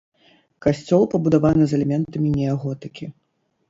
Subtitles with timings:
[0.67, 3.05] Касцёл пабудаваны з элементамі неаготыкі.